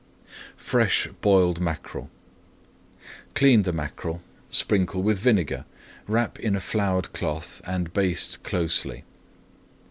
FRESH 0.57 1.09
BOILED 1.21 1.61
MACKEREL 1.61 2.09
Clean 3.35 3.61
the 3.61 3.71
mackerel, 3.71 4.23
sprinkle 4.49 5.03
with 5.03 5.19
vinegar, 5.19 5.63
wrap 6.07 6.39
in 6.39 6.55
a 6.55 6.59
floured 6.59 7.13
cloth 7.13 7.61
and 7.67 7.93
baste 7.93 8.41
closely. 8.41 9.03